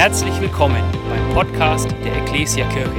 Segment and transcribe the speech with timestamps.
[0.00, 2.90] Herzlich willkommen beim Podcast der Ecclesia Kirche.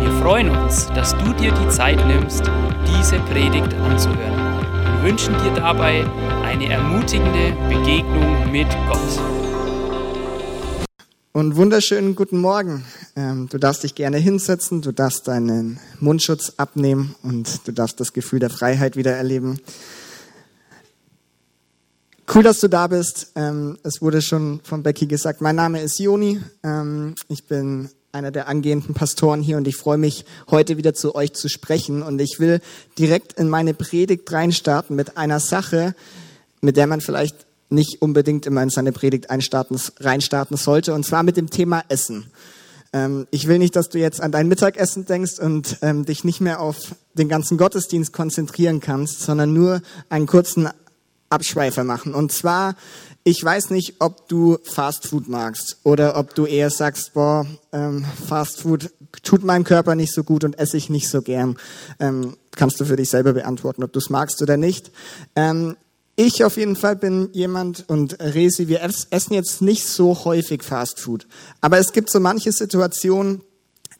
[0.00, 2.40] Wir freuen uns, dass du dir die Zeit nimmst,
[2.86, 4.64] diese Predigt anzuhören.
[4.94, 6.06] Wir wünschen dir dabei
[6.42, 9.20] eine ermutigende Begegnung mit Gott.
[11.32, 12.82] Und wunderschönen guten Morgen.
[13.14, 18.14] Ähm, du darfst dich gerne hinsetzen, du darfst deinen Mundschutz abnehmen und du darfst das
[18.14, 19.60] Gefühl der Freiheit wieder erleben.
[22.32, 23.32] Cool, dass du da bist.
[23.36, 26.38] Ähm, es wurde schon von Becky gesagt, mein Name ist Joni.
[26.62, 31.14] Ähm, ich bin einer der angehenden Pastoren hier und ich freue mich, heute wieder zu
[31.14, 32.02] euch zu sprechen.
[32.02, 32.60] Und ich will
[32.98, 35.94] direkt in meine Predigt reinstarten mit einer Sache,
[36.60, 41.22] mit der man vielleicht nicht unbedingt immer in seine Predigt einstarten, reinstarten sollte, und zwar
[41.22, 42.30] mit dem Thema Essen.
[42.92, 46.42] Ähm, ich will nicht, dass du jetzt an dein Mittagessen denkst und ähm, dich nicht
[46.42, 50.68] mehr auf den ganzen Gottesdienst konzentrieren kannst, sondern nur einen kurzen
[51.30, 52.14] Abschweifer machen.
[52.14, 52.74] Und zwar,
[53.24, 58.04] ich weiß nicht, ob du Fast Food magst oder ob du eher sagst, boah, ähm,
[58.26, 58.90] Fast Food
[59.22, 61.56] tut meinem Körper nicht so gut und esse ich nicht so gern.
[62.00, 64.90] Ähm, kannst du für dich selber beantworten, ob du es magst oder nicht.
[65.36, 65.76] Ähm,
[66.16, 70.98] ich auf jeden Fall bin jemand und Resi, wir essen jetzt nicht so häufig Fast
[70.98, 71.28] Food.
[71.60, 73.42] Aber es gibt so manche Situationen,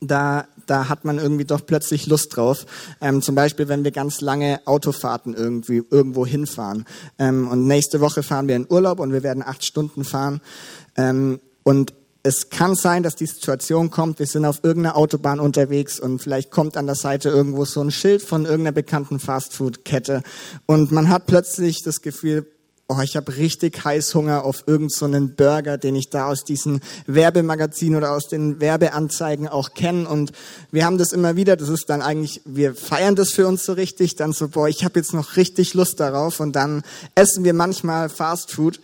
[0.00, 2.66] da, da hat man irgendwie doch plötzlich Lust drauf.
[3.00, 6.84] Ähm, zum Beispiel, wenn wir ganz lange Autofahrten irgendwie irgendwo hinfahren.
[7.18, 10.40] Ähm, und nächste Woche fahren wir in Urlaub und wir werden acht Stunden fahren.
[10.96, 16.00] Ähm, und es kann sein, dass die Situation kommt, wir sind auf irgendeiner Autobahn unterwegs
[16.00, 20.22] und vielleicht kommt an der Seite irgendwo so ein Schild von irgendeiner bekannten Fastfood-Kette
[20.66, 22.46] und man hat plötzlich das Gefühl,
[22.88, 27.98] oh, ich habe richtig Heißhunger auf irgendeinen so Burger, den ich da aus diesen Werbemagazinen
[27.98, 30.08] oder aus den Werbeanzeigen auch kenne.
[30.08, 30.32] Und
[30.72, 33.74] wir haben das immer wieder, das ist dann eigentlich, wir feiern das für uns so
[33.74, 36.82] richtig, dann so, boah, ich habe jetzt noch richtig Lust darauf und dann
[37.14, 38.80] essen wir manchmal Fast Food.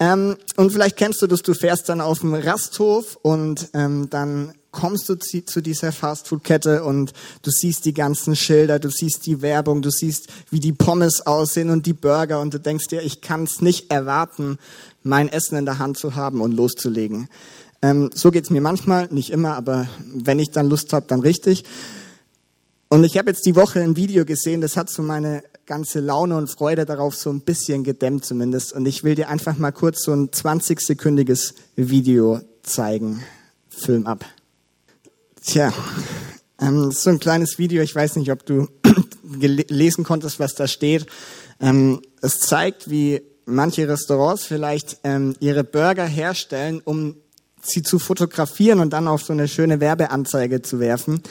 [0.00, 4.54] Ähm, und vielleicht kennst du das, du fährst dann auf dem Rasthof und ähm, dann
[4.72, 9.82] kommst du zu dieser Fastfood-Kette und du siehst die ganzen Schilder, du siehst die Werbung,
[9.82, 13.44] du siehst, wie die Pommes aussehen und die Burger und du denkst dir, ich kann
[13.44, 14.58] es nicht erwarten,
[15.02, 17.28] mein Essen in der Hand zu haben und loszulegen.
[17.82, 21.64] Ähm, so geht's mir manchmal, nicht immer, aber wenn ich dann Lust habe, dann richtig.
[22.88, 26.36] Und ich habe jetzt die Woche ein Video gesehen, das hat so meine ganze Laune
[26.36, 28.72] und Freude darauf so ein bisschen gedämmt zumindest.
[28.72, 33.22] Und ich will dir einfach mal kurz so ein 20-sekündiges Video zeigen.
[33.70, 34.24] Film ab.
[35.44, 35.72] Tja,
[36.60, 37.82] ähm, so ein kleines Video.
[37.82, 38.68] Ich weiß nicht, ob du
[39.24, 41.06] lesen konntest, was da steht.
[41.60, 47.16] Ähm, es zeigt, wie manche Restaurants vielleicht ähm, ihre Burger herstellen, um
[47.60, 51.22] sie zu fotografieren und dann auf so eine schöne Werbeanzeige zu werfen.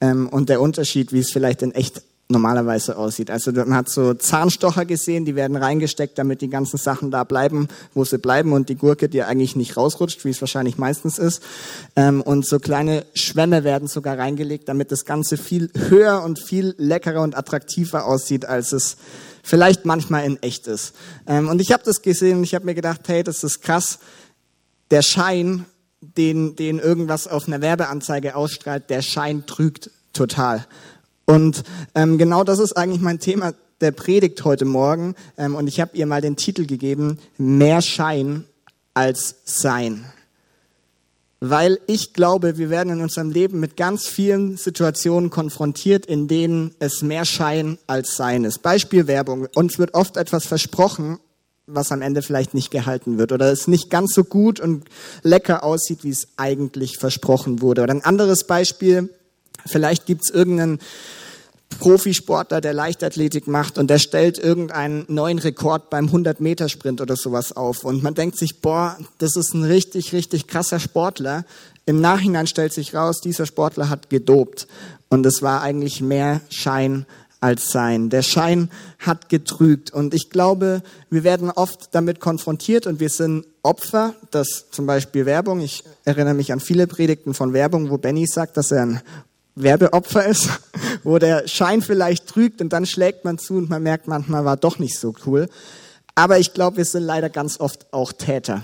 [0.00, 3.30] Ähm, und der Unterschied, wie es vielleicht in echt normalerweise aussieht.
[3.30, 7.68] Also man hat so Zahnstocher gesehen, die werden reingesteckt, damit die ganzen Sachen da bleiben,
[7.94, 11.42] wo sie bleiben und die Gurke, die eigentlich nicht rausrutscht, wie es wahrscheinlich meistens ist.
[11.94, 16.74] Ähm, und so kleine Schwämme werden sogar reingelegt, damit das Ganze viel höher und viel
[16.78, 18.96] leckerer und attraktiver aussieht, als es
[19.44, 20.94] vielleicht manchmal in echt ist.
[21.28, 24.00] Ähm, und ich habe das gesehen und ich habe mir gedacht, hey, das ist krass.
[24.90, 25.64] Der Schein,
[26.00, 30.66] den, den irgendwas auf einer Werbeanzeige ausstrahlt, der Schein trügt total.
[31.26, 31.64] Und
[31.94, 35.14] ähm, genau das ist eigentlich mein Thema der Predigt heute Morgen.
[35.36, 38.44] Ähm, und ich habe ihr mal den Titel gegeben, Mehr Schein
[38.94, 40.06] als Sein.
[41.40, 46.74] Weil ich glaube, wir werden in unserem Leben mit ganz vielen Situationen konfrontiert, in denen
[46.78, 48.62] es mehr Schein als Sein ist.
[48.62, 49.48] Beispiel Werbung.
[49.54, 51.18] Uns wird oft etwas versprochen,
[51.66, 54.84] was am Ende vielleicht nicht gehalten wird oder es nicht ganz so gut und
[55.22, 57.82] lecker aussieht, wie es eigentlich versprochen wurde.
[57.82, 59.10] Oder ein anderes Beispiel,
[59.64, 60.78] Vielleicht gibt's irgendeinen
[61.78, 67.84] Profisportler, der Leichtathletik macht und der stellt irgendeinen neuen Rekord beim 100-Meter-Sprint oder sowas auf.
[67.84, 71.44] Und man denkt sich, boah, das ist ein richtig, richtig krasser Sportler.
[71.84, 74.66] Im Nachhinein stellt sich raus, dieser Sportler hat gedopt.
[75.08, 77.06] Und es war eigentlich mehr Schein
[77.40, 78.10] als Sein.
[78.10, 79.92] Der Schein hat getrügt.
[79.92, 85.26] Und ich glaube, wir werden oft damit konfrontiert und wir sind Opfer, dass zum Beispiel
[85.26, 89.02] Werbung, ich erinnere mich an viele Predigten von Werbung, wo Benny sagt, dass er ein
[89.56, 90.48] Werbeopfer ist,
[91.02, 94.56] wo der Schein vielleicht trügt und dann schlägt man zu und man merkt, manchmal war
[94.56, 95.48] doch nicht so cool.
[96.14, 98.62] Aber ich glaube, wir sind leider ganz oft auch Täter.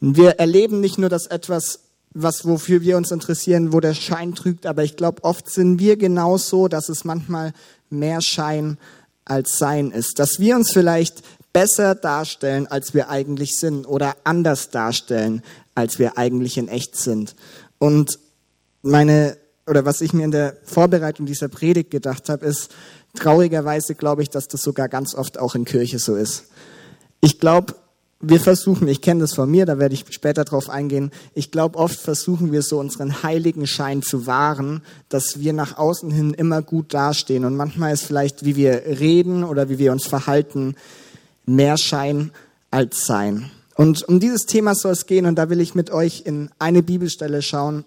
[0.00, 1.80] Wir erleben nicht nur das etwas,
[2.14, 5.96] was wofür wir uns interessieren, wo der Schein trügt, aber ich glaube, oft sind wir
[5.96, 7.52] genauso, dass es manchmal
[7.88, 8.78] mehr Schein
[9.24, 10.18] als Sein ist.
[10.18, 11.22] Dass wir uns vielleicht
[11.52, 15.42] besser darstellen, als wir eigentlich sind oder anders darstellen,
[15.74, 17.34] als wir eigentlich in echt sind.
[17.78, 18.18] Und
[18.82, 19.36] meine
[19.66, 22.74] oder was ich mir in der Vorbereitung dieser Predigt gedacht habe, ist,
[23.14, 26.44] traurigerweise glaube ich, dass das sogar ganz oft auch in Kirche so ist.
[27.20, 27.74] Ich glaube,
[28.24, 31.76] wir versuchen, ich kenne das von mir, da werde ich später drauf eingehen, ich glaube,
[31.76, 36.62] oft versuchen wir so unseren heiligen Schein zu wahren, dass wir nach außen hin immer
[36.62, 37.44] gut dastehen.
[37.44, 40.76] Und manchmal ist vielleicht, wie wir reden oder wie wir uns verhalten,
[41.46, 42.30] mehr Schein
[42.70, 43.50] als Sein.
[43.74, 46.84] Und um dieses Thema soll es gehen und da will ich mit euch in eine
[46.84, 47.84] Bibelstelle schauen.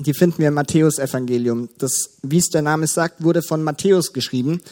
[0.00, 1.68] Die finden wir im Matthäus-Evangelium.
[1.78, 4.62] Das, wie es der Name sagt, wurde von Matthäus geschrieben.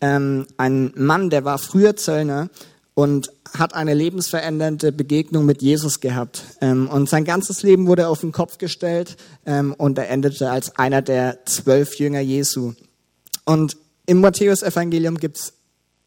[0.00, 2.50] Ähm, ein Mann, der war früher Zöllner
[2.94, 6.42] und hat eine lebensverändernde Begegnung mit Jesus gehabt.
[6.60, 9.16] Ähm, und sein ganzes Leben wurde auf den Kopf gestellt
[9.46, 12.74] ähm, und er endete als einer der zwölf Jünger Jesu.
[13.46, 15.54] Und im Matthäus-Evangelium gibt's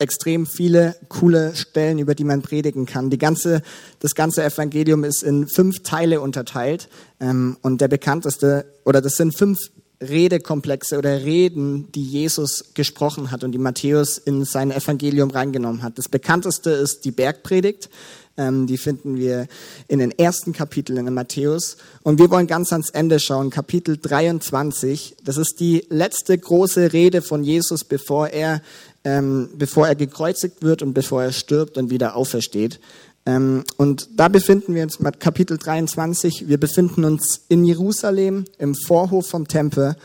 [0.01, 3.09] extrem viele coole Stellen, über die man predigen kann.
[3.09, 3.61] Die ganze,
[3.99, 6.89] das ganze Evangelium ist in fünf Teile unterteilt
[7.19, 9.59] ähm, und der bekannteste, oder das sind fünf
[10.01, 15.97] Redekomplexe oder Reden, die Jesus gesprochen hat und die Matthäus in sein Evangelium reingenommen hat.
[15.97, 17.89] Das bekannteste ist die Bergpredigt.
[18.37, 19.47] Ähm, die finden wir
[19.87, 21.77] in den ersten Kapiteln in Matthäus.
[22.01, 25.17] Und wir wollen ganz ans Ende schauen, Kapitel 23.
[25.23, 28.61] Das ist die letzte große Rede von Jesus, bevor er,
[29.03, 32.79] ähm, bevor er gekreuzigt wird und bevor er stirbt und wieder aufersteht.
[33.25, 36.47] Ähm, und da befinden wir uns mit Kapitel 23.
[36.47, 39.95] Wir befinden uns in Jerusalem im Vorhof vom Tempel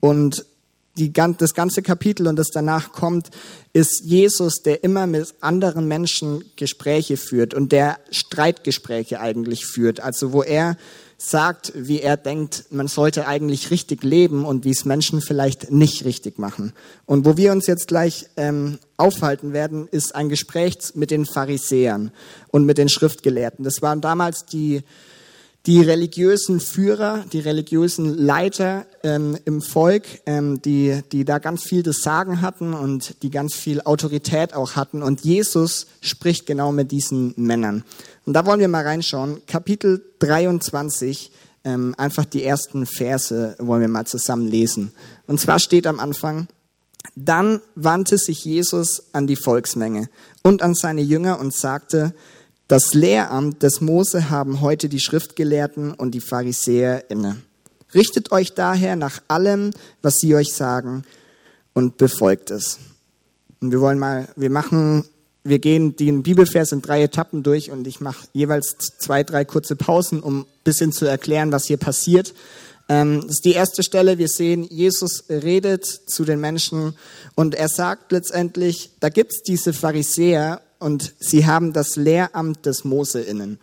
[0.00, 0.44] und
[0.98, 3.30] die, das ganze Kapitel und das danach kommt,
[3.72, 10.00] ist Jesus, der immer mit anderen Menschen Gespräche führt und der Streitgespräche eigentlich führt.
[10.00, 10.76] Also wo er
[11.18, 16.04] sagt, wie er denkt, man sollte eigentlich richtig leben und wie es Menschen vielleicht nicht
[16.04, 16.72] richtig machen.
[17.06, 22.10] Und wo wir uns jetzt gleich ähm, aufhalten werden, ist ein Gespräch mit den Pharisäern
[22.48, 23.64] und mit den Schriftgelehrten.
[23.64, 24.82] Das waren damals die,
[25.64, 31.82] die religiösen Führer, die religiösen Leiter ähm, im Volk, ähm, die, die da ganz viel
[31.82, 35.02] das Sagen hatten und die ganz viel Autorität auch hatten.
[35.02, 37.84] Und Jesus spricht genau mit diesen Männern.
[38.26, 39.40] Und da wollen wir mal reinschauen.
[39.46, 41.30] Kapitel 23,
[41.64, 44.92] ähm, einfach die ersten Verse wollen wir mal zusammen lesen.
[45.26, 46.48] Und zwar steht am Anfang,
[47.14, 50.08] dann wandte sich Jesus an die Volksmenge
[50.42, 52.14] und an seine Jünger und sagte,
[52.66, 57.36] das Lehramt des Mose haben heute die Schriftgelehrten und die Pharisäer inne.
[57.94, 59.70] Richtet euch daher nach allem,
[60.02, 61.04] was sie euch sagen
[61.74, 62.80] und befolgt es.
[63.60, 65.04] Und wir wollen mal, wir machen
[65.48, 69.76] wir gehen den Bibelvers in drei Etappen durch und ich mache jeweils zwei, drei kurze
[69.76, 72.34] Pausen, um ein bisschen zu erklären, was hier passiert.
[72.88, 74.18] Ähm, das ist die erste Stelle.
[74.18, 76.94] Wir sehen, Jesus redet zu den Menschen
[77.34, 83.20] und er sagt letztendlich, da gibt's diese Pharisäer und sie haben das Lehramt des Mose
[83.20, 83.58] innen,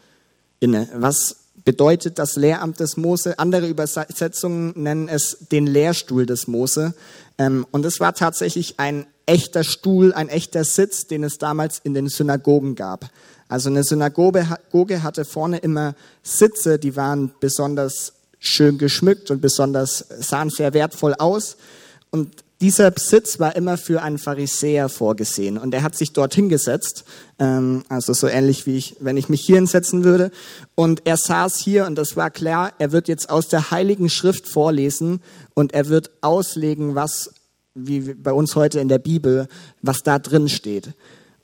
[0.59, 0.89] inne.
[0.95, 3.39] Was bedeutet das Lehramt des Mose?
[3.39, 6.93] Andere Übersetzungen nennen es den Lehrstuhl des Mose.
[7.37, 11.93] Ähm, und es war tatsächlich ein echter Stuhl, ein echter Sitz, den es damals in
[11.93, 13.09] den Synagogen gab.
[13.47, 20.49] Also eine Synagoge hatte vorne immer Sitze, die waren besonders schön geschmückt und besonders sahen
[20.49, 21.57] sehr wertvoll aus.
[22.09, 27.03] Und dieser Sitz war immer für einen Pharisäer vorgesehen und er hat sich dort hingesetzt,
[27.37, 30.31] ähm, also so ähnlich wie ich, wenn ich mich hier hinsetzen würde.
[30.73, 34.47] Und er saß hier und das war klar, er wird jetzt aus der Heiligen Schrift
[34.47, 35.21] vorlesen
[35.53, 37.33] und er wird auslegen, was
[37.75, 39.47] wie bei uns heute in der Bibel,
[39.81, 40.93] was da drin steht.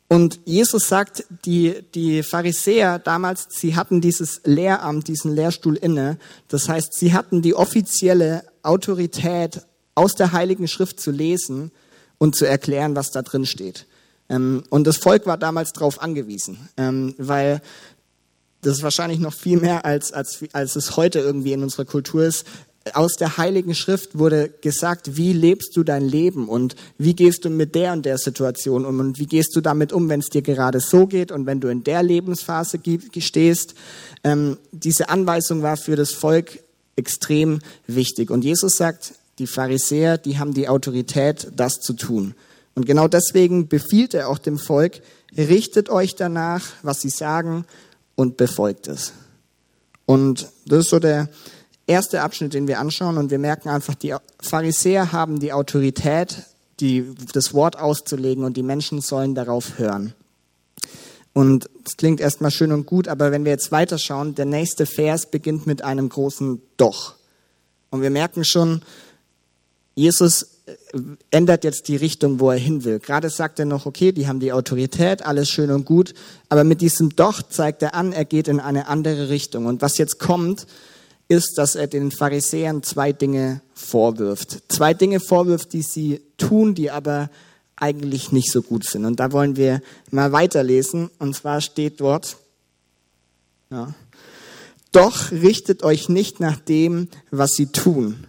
[0.07, 6.17] Und Jesus sagt, die, die Pharisäer damals, sie hatten dieses Lehramt, diesen Lehrstuhl inne.
[6.47, 9.61] Das heißt, sie hatten die offizielle Autorität,
[9.99, 11.71] aus der Heiligen Schrift zu lesen
[12.18, 13.85] und zu erklären, was da drin steht.
[14.30, 17.61] Ähm, und das Volk war damals darauf angewiesen, ähm, weil
[18.61, 22.23] das ist wahrscheinlich noch viel mehr, als, als, als es heute irgendwie in unserer Kultur
[22.23, 22.45] ist
[22.94, 27.50] aus der Heiligen Schrift wurde gesagt, wie lebst du dein Leben und wie gehst du
[27.50, 30.42] mit der und der Situation um und wie gehst du damit um, wenn es dir
[30.42, 32.80] gerade so geht und wenn du in der Lebensphase
[33.19, 33.76] stehst.
[34.24, 36.59] Ähm, diese Anweisung war für das Volk
[36.95, 38.31] extrem wichtig.
[38.31, 42.36] Und Jesus sagt, die Pharisäer, die haben die Autorität, das zu tun.
[42.76, 45.02] Und genau deswegen befiehlt er auch dem Volk,
[45.38, 47.66] richtet euch danach, was sie sagen
[48.16, 49.14] und befolgt es.
[50.06, 51.30] Und das ist so der,
[51.89, 56.43] erste Abschnitt, den wir anschauen und wir merken einfach, die Pharisäer haben die Autorität,
[56.79, 60.13] die, das Wort auszulegen und die Menschen sollen darauf hören.
[61.33, 65.29] Und es klingt erstmal schön und gut, aber wenn wir jetzt weiterschauen, der nächste Vers
[65.29, 67.15] beginnt mit einem großen Doch.
[67.89, 68.81] Und wir merken schon,
[69.95, 70.75] Jesus äh,
[71.31, 72.99] ändert jetzt die Richtung, wo er hin will.
[72.99, 76.13] Gerade sagt er noch, okay, die haben die Autorität, alles schön und gut,
[76.49, 79.65] aber mit diesem Doch zeigt er an, er geht in eine andere Richtung.
[79.65, 80.67] Und was jetzt kommt,
[81.30, 84.64] ist, dass er den Pharisäern zwei Dinge vorwirft.
[84.68, 87.30] Zwei Dinge vorwirft, die sie tun, die aber
[87.76, 89.06] eigentlich nicht so gut sind.
[89.06, 89.81] Und da wollen wir
[90.12, 91.09] mal weiterlesen.
[91.19, 92.36] Und zwar steht dort
[93.69, 93.94] Ja.
[94.92, 98.26] Doch richtet euch nicht nach dem, was sie tun.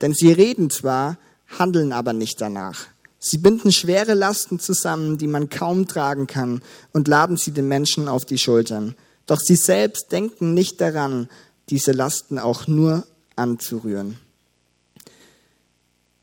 [0.00, 1.18] Denn sie reden zwar,
[1.58, 2.86] handeln aber nicht danach.
[3.18, 6.62] Sie binden schwere Lasten zusammen, die man kaum tragen kann,
[6.92, 8.94] und laden sie den Menschen auf die Schultern.
[9.26, 11.28] Doch sie selbst denken nicht daran,
[11.68, 14.18] diese Lasten auch nur anzurühren.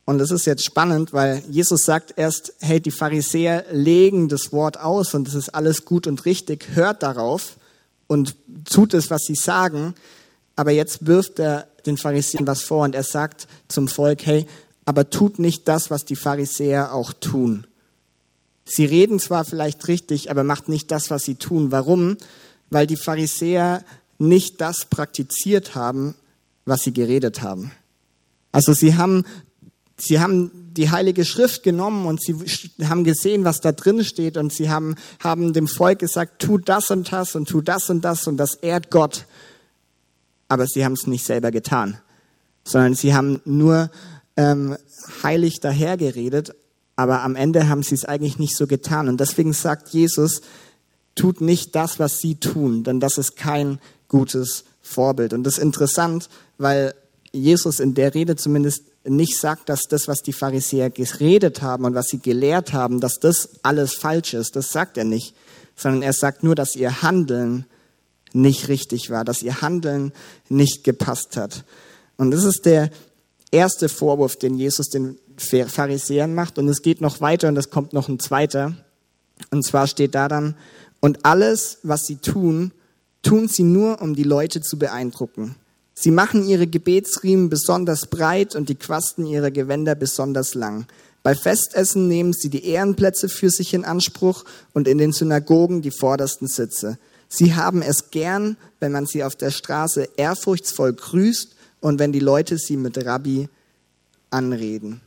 [0.06, 4.78] Und das ist jetzt spannend, weil Jesus sagt erst, hey, die Pharisäer legen das Wort
[4.78, 7.58] aus und es ist alles gut und richtig, hört darauf
[8.08, 8.36] und
[8.66, 9.96] tut es, was sie sagen.
[10.56, 14.46] Aber jetzt wirft er den Pharisäern was vor und er sagt zum Volk, hey,
[14.86, 17.66] aber tut nicht das, was die Pharisäer auch tun.
[18.66, 21.72] Sie reden zwar vielleicht richtig, aber macht nicht das, was sie tun.
[21.72, 22.18] Warum?
[22.70, 23.84] Weil die Pharisäer
[24.18, 26.16] nicht das praktiziert haben,
[26.66, 27.72] was sie geredet haben.
[28.52, 29.26] Also sie haben,
[29.98, 32.36] sie haben die Heilige Schrift genommen und sie
[32.88, 36.90] haben gesehen, was da drin steht und sie haben, haben dem Volk gesagt, tu das
[36.92, 39.26] und das und tu das und das und das ehrt Gott.
[40.48, 41.98] Aber sie haben es nicht selber getan,
[42.64, 43.92] sondern sie haben nur
[44.38, 44.78] ähm,
[45.24, 46.56] heilig dahergeredet,
[46.96, 49.08] aber am Ende haben sie es eigentlich nicht so getan.
[49.10, 50.42] Und deswegen sagt Jesus,
[51.16, 53.80] tut nicht das, was sie tun, denn das ist kein
[54.14, 55.34] gutes Vorbild.
[55.34, 56.30] Und das ist interessant,
[56.60, 56.94] weil
[57.32, 61.96] Jesus in der Rede zumindest nicht sagt, dass das, was die Pharisäer geredet haben und
[61.96, 64.56] was sie gelehrt haben, dass das alles falsch ist.
[64.56, 65.34] Das sagt er nicht,
[65.76, 67.66] sondern er sagt nur, dass ihr Handeln
[68.34, 70.14] nicht richtig war, dass ihr Handeln
[70.48, 71.64] nicht gepasst hat.
[72.16, 72.92] Und das ist der
[73.50, 76.60] erste Vorwurf, den Jesus den Pharisäern macht.
[76.60, 78.76] Und es geht noch weiter und es kommt noch ein zweiter.
[79.50, 80.56] Und zwar steht da dann,
[81.00, 82.72] und alles, was sie tun,
[83.24, 85.56] tun sie nur, um die Leute zu beeindrucken.
[85.96, 90.86] Sie machen ihre Gebetsriemen besonders breit und die Quasten ihrer Gewänder besonders lang.
[91.24, 95.92] Bei Festessen nehmen sie die Ehrenplätze für sich in Anspruch und in den Synagogen die
[95.92, 96.98] vordersten Sitze.
[97.30, 102.20] Sie haben es gern, wenn man sie auf der Straße ehrfurchtsvoll grüßt und wenn die
[102.20, 103.48] Leute sie mit Rabbi
[104.30, 105.02] anreden.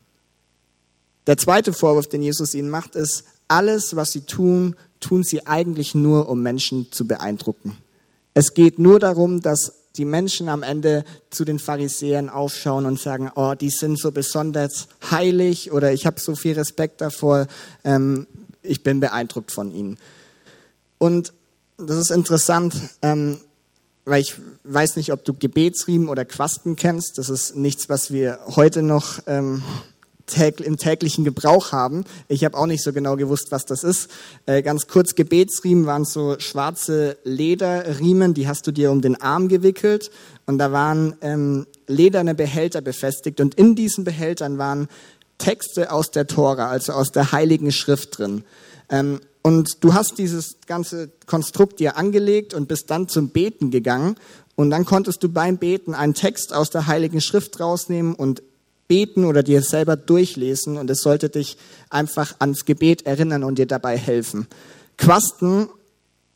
[1.26, 5.94] Der zweite Vorwurf, den Jesus ihnen macht, ist, alles, was sie tun, tun sie eigentlich
[5.94, 7.76] nur, um Menschen zu beeindrucken.
[8.38, 13.30] Es geht nur darum, dass die Menschen am Ende zu den Pharisäern aufschauen und sagen,
[13.34, 17.46] oh, die sind so besonders heilig oder ich habe so viel Respekt davor,
[17.82, 18.26] ähm,
[18.62, 19.96] ich bin beeindruckt von ihnen.
[20.98, 21.32] Und
[21.78, 23.38] das ist interessant, ähm,
[24.04, 27.16] weil ich weiß nicht, ob du Gebetsriemen oder Quasten kennst.
[27.16, 29.62] Das ist nichts, was wir heute noch ähm,
[30.64, 32.04] im täglichen Gebrauch haben.
[32.28, 34.10] Ich habe auch nicht so genau gewusst, was das ist.
[34.46, 39.48] Äh, ganz kurz, Gebetsriemen waren so schwarze Lederriemen, die hast du dir um den Arm
[39.48, 40.10] gewickelt
[40.46, 44.88] und da waren ähm, lederne Behälter befestigt und in diesen Behältern waren
[45.38, 48.44] Texte aus der Tora, also aus der Heiligen Schrift drin.
[48.88, 54.16] Ähm, und du hast dieses ganze Konstrukt dir angelegt und bist dann zum Beten gegangen.
[54.56, 58.42] Und dann konntest du beim Beten einen Text aus der Heiligen Schrift rausnehmen und
[58.88, 60.76] beten oder dir selber durchlesen.
[60.76, 61.56] Und es sollte dich
[61.90, 64.46] einfach ans Gebet erinnern und dir dabei helfen.
[64.98, 65.68] Quasten,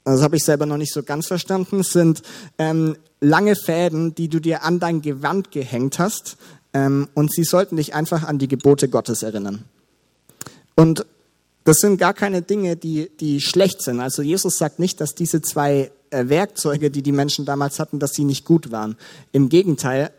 [0.04, 2.23] das habe ich selber noch nicht so ganz verstanden, sind
[2.59, 6.37] ähm, lange Fäden, die du dir an dein Gewand gehängt hast.
[6.73, 9.64] Ähm, und sie sollten dich einfach an die Gebote Gottes erinnern.
[10.76, 11.04] Und
[11.64, 14.00] das sind gar keine Dinge, die, die schlecht sind.
[14.00, 18.12] Also Jesus sagt nicht, dass diese zwei äh, Werkzeuge, die die Menschen damals hatten, dass
[18.12, 18.97] sie nicht gut waren.
[19.33, 20.11] Im Gegenteil,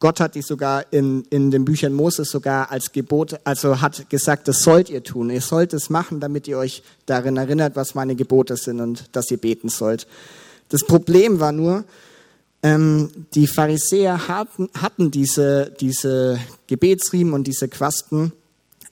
[0.00, 4.46] Gott hat die sogar in, in den Büchern Moses sogar als Gebot, also hat gesagt,
[4.46, 5.30] das sollt ihr tun.
[5.30, 9.30] Ihr sollt es machen, damit ihr euch darin erinnert, was meine Gebote sind und dass
[9.30, 10.06] ihr beten sollt.
[10.68, 11.84] Das Problem war nur,
[12.62, 16.38] ähm, die Pharisäer hatten, hatten diese, diese
[16.68, 18.32] Gebetsriemen und diese Quasten,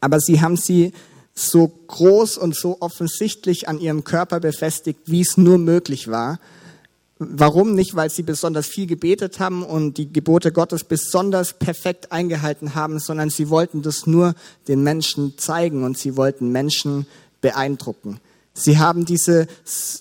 [0.01, 0.93] aber sie haben sie
[1.35, 6.41] so groß und so offensichtlich an ihrem Körper befestigt, wie es nur möglich war.
[7.19, 7.97] Warum nicht?
[7.97, 13.31] Weil sie besonders viel gebetet haben und die Gebote Gottes besonders perfekt eingehalten haben, sondern
[13.31, 14.35] sie wollten das nur
[14.69, 17.07] den Menschen zeigen und sie wollten Menschen
[17.41, 18.21] beeindrucken.
[18.53, 19.49] Sie haben diese,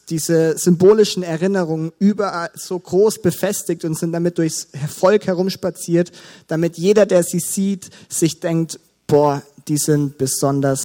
[0.10, 6.12] diese symbolischen Erinnerungen überall so groß befestigt und sind damit durchs Volk herumspaziert,
[6.48, 10.84] damit jeder, der sie sieht, sich denkt, boah, die sind besonders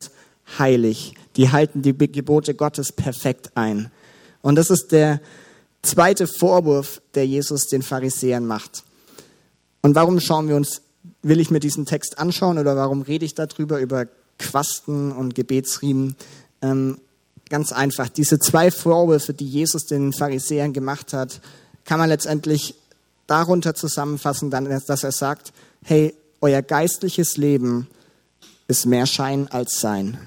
[0.58, 1.14] heilig.
[1.36, 3.92] Die halten die Gebote Gottes perfekt ein.
[4.42, 5.20] Und das ist der
[5.82, 8.84] zweite Vorwurf, der Jesus den Pharisäern macht.
[9.82, 10.82] Und warum schauen wir uns,
[11.22, 14.06] will ich mir diesen Text anschauen oder warum rede ich darüber, über
[14.38, 16.16] Quasten und Gebetsriemen?
[16.62, 16.98] Ähm,
[17.48, 21.40] ganz einfach, diese zwei Vorwürfe, die Jesus den Pharisäern gemacht hat,
[21.84, 22.74] kann man letztendlich
[23.26, 27.86] darunter zusammenfassen, dass er sagt, hey, euer geistliches Leben
[28.68, 30.18] ist mehr Schein als Sein.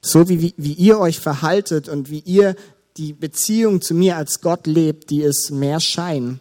[0.00, 2.56] So wie, wie, wie ihr euch verhaltet und wie ihr
[2.96, 6.40] die Beziehung zu mir als Gott lebt, die ist mehr Schein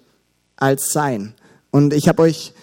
[0.55, 1.33] als Sein.
[1.71, 2.53] Und ich habe euch,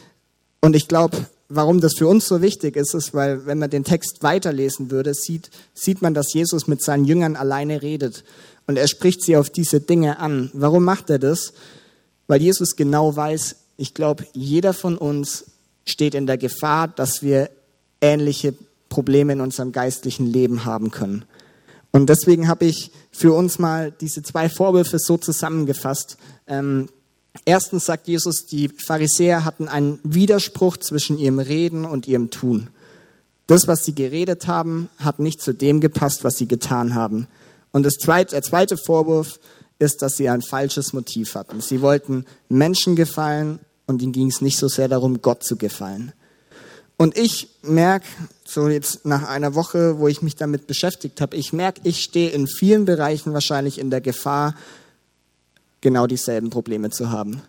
[0.61, 3.85] und ich glaube, warum das für uns so wichtig ist, ist, weil wenn man den
[3.85, 8.25] Text weiterlesen würde, sieht, sieht man, dass Jesus mit seinen Jüngern alleine redet.
[8.67, 10.51] Und er spricht sie auf diese Dinge an.
[10.55, 11.53] Warum macht er das?
[12.29, 15.47] Weil Jesus genau weiß, ich glaube, jeder von uns
[15.85, 17.51] steht in der Gefahr, dass wir
[18.01, 18.55] ähnliche
[18.89, 21.25] Probleme in unserem geistlichen Leben haben können.
[21.93, 26.17] Und deswegen habe ich für uns mal diese zwei Vorwürfe so zusammengefasst.
[26.47, 26.89] Ähm,
[27.45, 32.71] erstens sagt Jesus, die Pharisäer hatten einen Widerspruch zwischen ihrem Reden und ihrem Tun.
[33.47, 37.27] Das, was sie geredet haben, hat nicht zu dem gepasst, was sie getan haben.
[37.73, 39.41] Und das zweite, der zweite Vorwurf
[39.81, 41.61] ist, dass sie ein falsches Motiv hatten.
[41.61, 46.13] Sie wollten Menschen gefallen und ihnen ging es nicht so sehr darum, Gott zu gefallen.
[47.01, 48.05] Und ich merke,
[48.45, 52.29] so jetzt nach einer Woche, wo ich mich damit beschäftigt habe, ich merke, ich stehe
[52.29, 54.55] in vielen Bereichen wahrscheinlich in der Gefahr,
[55.81, 57.41] genau dieselben Probleme zu haben.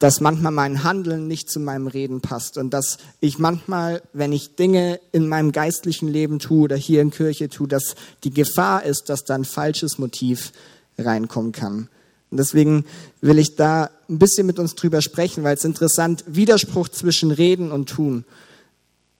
[0.00, 4.56] Dass manchmal mein Handeln nicht zu meinem Reden passt und dass ich manchmal, wenn ich
[4.56, 9.08] Dinge in meinem geistlichen Leben tue oder hier in Kirche tue, dass die Gefahr ist,
[9.08, 10.52] dass da ein falsches Motiv
[10.98, 11.88] reinkommen kann.
[12.30, 12.84] Und deswegen
[13.22, 17.72] will ich da ein bisschen mit uns drüber sprechen, weil es interessant, Widerspruch zwischen Reden
[17.72, 18.26] und Tun.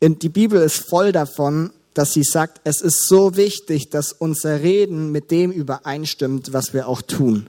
[0.02, 4.62] Und die Bibel ist voll davon, dass sie sagt, es ist so wichtig, dass unser
[4.62, 7.49] Reden mit dem übereinstimmt, was wir auch tun.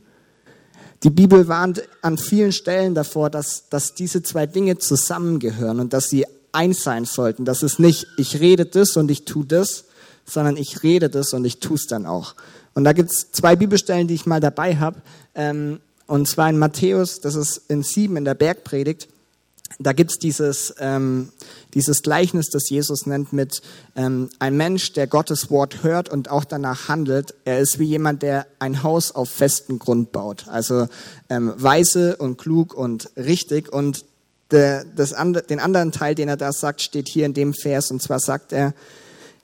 [1.04, 6.10] Die Bibel warnt an vielen Stellen davor, dass, dass diese zwei Dinge zusammengehören und dass
[6.10, 7.46] sie eins sein sollten.
[7.46, 9.86] Das ist nicht, ich rede das und ich tue das,
[10.26, 12.36] sondern ich rede das und ich tue es dann auch.
[12.74, 15.02] Und da gibt es zwei Bibelstellen, die ich mal dabei habe.
[15.34, 19.08] Ähm, und zwar in Matthäus, das ist in sieben in der Bergpredigt
[19.80, 21.30] da gibt's dieses, ähm,
[21.74, 23.62] dieses Gleichnis, das Jesus nennt mit
[23.96, 27.34] ähm, ein Mensch, der Gottes Wort hört und auch danach handelt.
[27.46, 30.48] Er ist wie jemand, der ein Haus auf festen Grund baut.
[30.48, 30.88] Also
[31.30, 33.72] ähm, weise und klug und richtig.
[33.72, 34.06] Und
[34.52, 37.92] der, das and, den anderen Teil, den er da sagt, steht hier in dem Vers.
[37.92, 38.74] Und zwar sagt er,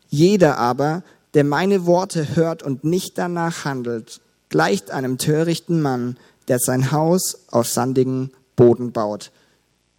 [0.09, 6.59] jeder aber, der meine Worte hört und nicht danach handelt, gleicht einem törichten Mann, der
[6.59, 9.31] sein Haus auf sandigen Boden baut.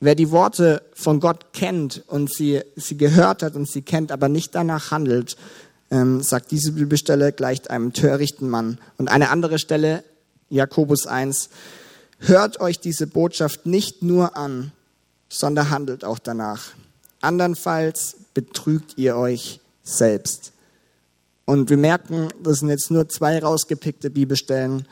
[0.01, 4.29] Wer die Worte von Gott kennt und sie, sie gehört hat und sie kennt, aber
[4.29, 5.37] nicht danach handelt,
[5.91, 8.79] ähm, sagt diese Bibelstelle, gleicht einem törichten Mann.
[8.97, 10.05] Und eine andere Stelle,
[10.51, 11.51] Jakobus 1,
[12.19, 14.73] hört euch diese Botschaft nicht nur an,
[15.29, 16.73] sondern handelt auch danach.
[17.21, 20.53] Andernfalls betrügt ihr euch selbst.
[21.45, 24.87] Und wir merken, das sind jetzt nur zwei rausgepickte Bibelstellen.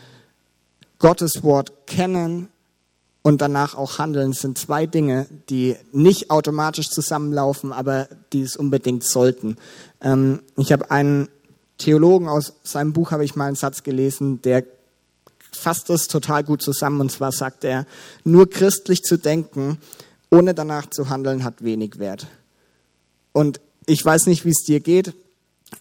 [0.99, 2.49] Gottes Wort kennen
[3.27, 9.03] und danach auch handeln sind zwei Dinge, die nicht automatisch zusammenlaufen, aber die es unbedingt
[9.03, 9.57] sollten.
[10.01, 11.29] Ähm, ich habe einen
[11.77, 14.63] Theologen aus seinem Buch habe ich mal einen Satz gelesen, der
[15.51, 17.01] fasst das total gut zusammen.
[17.01, 17.85] Und zwar sagt er,
[18.23, 19.79] nur christlich zu denken,
[20.31, 22.29] ohne danach zu handeln, hat wenig Wert.
[23.33, 25.15] Und ich weiß nicht, wie es dir geht.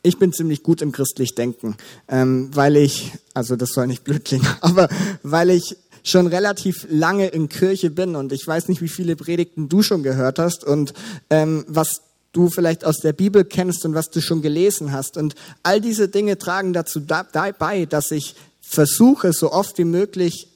[0.01, 1.77] Ich bin ziemlich gut im christlich Denken,
[2.07, 4.89] ähm, weil ich, also das soll nicht blöd klingen, aber
[5.21, 9.67] weil ich schon relativ lange in Kirche bin und ich weiß nicht, wie viele Predigten
[9.67, 10.93] du schon gehört hast und
[11.31, 15.17] ähm, was du vielleicht aus der Bibel kennst und was du schon gelesen hast.
[15.17, 20.47] Und all diese Dinge tragen dazu bei, dass ich versuche, so oft wie möglich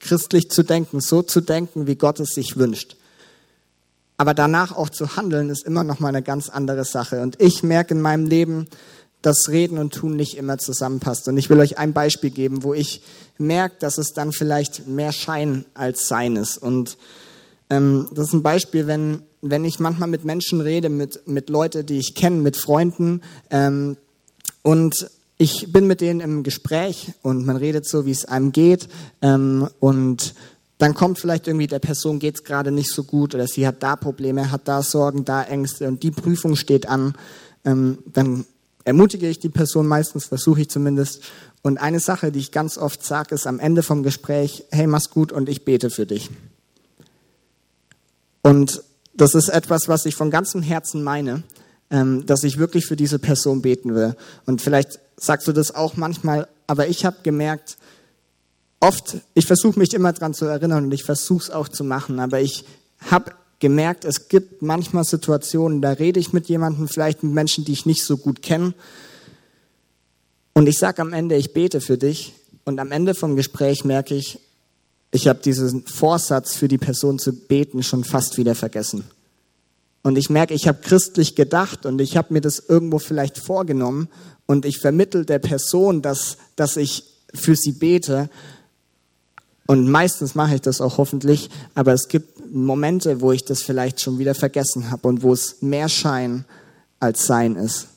[0.00, 2.96] christlich zu denken, so zu denken, wie Gott es sich wünscht.
[4.18, 7.22] Aber danach auch zu handeln, ist immer noch mal eine ganz andere Sache.
[7.22, 8.66] Und ich merke in meinem Leben,
[9.22, 11.28] dass Reden und Tun nicht immer zusammenpasst.
[11.28, 13.02] Und ich will euch ein Beispiel geben, wo ich
[13.38, 16.58] merke, dass es dann vielleicht mehr Schein als Sein ist.
[16.58, 16.96] Und
[17.70, 21.84] ähm, das ist ein Beispiel, wenn, wenn ich manchmal mit Menschen rede, mit, mit Leuten,
[21.84, 23.96] die ich kenne, mit Freunden, ähm,
[24.62, 28.88] und ich bin mit denen im Gespräch und man redet so, wie es einem geht,
[29.22, 30.34] ähm, und
[30.78, 33.82] dann kommt vielleicht irgendwie der Person geht es gerade nicht so gut oder sie hat
[33.82, 37.14] da Probleme, hat da Sorgen, da Ängste und die Prüfung steht an.
[37.64, 38.44] Ähm, dann
[38.86, 41.22] ermutige ich die Person meistens, versuche ich zumindest.
[41.60, 45.10] Und eine Sache, die ich ganz oft sage, ist am Ende vom Gespräch, hey, mach's
[45.10, 46.30] gut und ich bete für dich.
[48.42, 51.42] Und das ist etwas, was ich von ganzem Herzen meine,
[51.90, 54.14] ähm, dass ich wirklich für diese Person beten will.
[54.46, 57.78] Und vielleicht sagst du das auch manchmal, aber ich habe gemerkt,
[58.78, 62.20] oft, ich versuche mich immer dran zu erinnern und ich versuche es auch zu machen,
[62.20, 62.64] aber ich
[63.10, 67.72] habe gemerkt, es gibt manchmal Situationen, da rede ich mit jemandem, vielleicht mit Menschen, die
[67.72, 68.74] ich nicht so gut kenne.
[70.52, 72.34] Und ich sage am Ende, ich bete für dich.
[72.64, 74.40] Und am Ende vom Gespräch merke ich,
[75.12, 79.04] ich habe diesen Vorsatz für die Person zu beten schon fast wieder vergessen.
[80.02, 84.08] Und ich merke, ich habe christlich gedacht und ich habe mir das irgendwo vielleicht vorgenommen
[84.46, 88.30] und ich vermittel der Person, dass, dass ich für sie bete.
[89.66, 94.00] Und meistens mache ich das auch hoffentlich, aber es gibt Momente, wo ich das vielleicht
[94.00, 96.44] schon wieder vergessen habe und wo es mehr Schein
[97.00, 97.88] als Sein ist.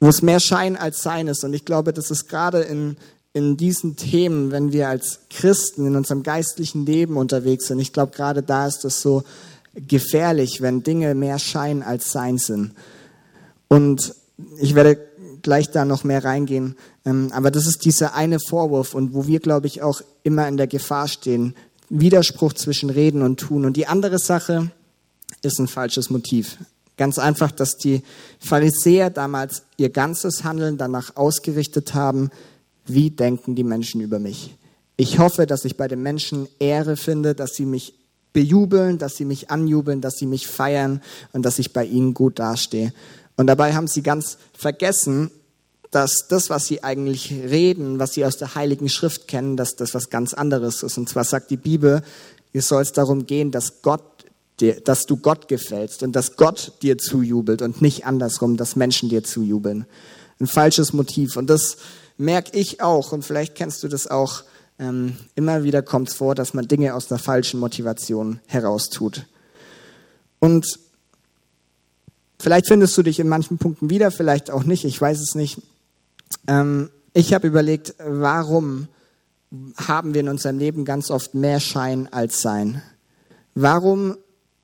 [0.00, 1.44] Wo es mehr Schein als Sein ist.
[1.44, 2.96] Und ich glaube, das ist gerade in,
[3.32, 8.12] in diesen Themen, wenn wir als Christen in unserem geistlichen Leben unterwegs sind, ich glaube,
[8.12, 9.24] gerade da ist das so
[9.74, 12.72] gefährlich, wenn Dinge mehr Schein als Sein sind.
[13.68, 14.14] Und
[14.60, 14.98] ich werde
[15.42, 16.76] gleich da noch mehr reingehen.
[17.04, 20.56] Ähm, aber das ist dieser eine Vorwurf und wo wir, glaube ich, auch immer in
[20.56, 21.54] der Gefahr stehen.
[22.00, 23.64] Widerspruch zwischen Reden und Tun.
[23.64, 24.70] Und die andere Sache
[25.42, 26.58] ist ein falsches Motiv.
[26.96, 28.02] Ganz einfach, dass die
[28.38, 32.30] Pharisäer damals ihr ganzes Handeln danach ausgerichtet haben,
[32.86, 34.56] wie denken die Menschen über mich.
[34.96, 37.94] Ich hoffe, dass ich bei den Menschen Ehre finde, dass sie mich
[38.32, 41.00] bejubeln, dass sie mich anjubeln, dass sie mich feiern
[41.32, 42.92] und dass ich bei ihnen gut dastehe.
[43.36, 45.30] Und dabei haben sie ganz vergessen,
[45.94, 49.94] dass das, was sie eigentlich reden, was sie aus der Heiligen Schrift kennen, dass das
[49.94, 50.98] was ganz anderes ist.
[50.98, 52.02] Und zwar sagt die Bibel,
[52.52, 54.02] es soll es darum gehen, dass Gott
[54.60, 59.08] dir, dass du Gott gefällst und dass Gott dir zujubelt und nicht andersrum, dass Menschen
[59.08, 59.86] dir zujubeln.
[60.40, 61.36] Ein falsches Motiv.
[61.36, 61.76] Und das
[62.16, 64.42] merke ich auch, und vielleicht kennst du das auch,
[64.78, 69.26] ähm, immer wieder kommt es vor, dass man Dinge aus einer falschen Motivation heraustut.
[70.40, 70.66] Und
[72.40, 75.60] vielleicht findest du dich in manchen Punkten wieder, vielleicht auch nicht, ich weiß es nicht.
[76.46, 78.88] Ähm, ich habe überlegt, warum
[79.76, 82.82] haben wir in unserem Leben ganz oft mehr Schein als Sein?
[83.54, 84.16] Warum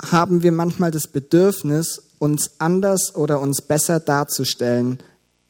[0.02, 4.98] haben wir manchmal das Bedürfnis, uns anders oder uns besser darzustellen,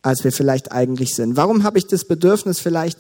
[0.02, 1.37] als wir vielleicht eigentlich sind?
[1.37, 2.98] Warum habe ich das Bedürfnis, vielleicht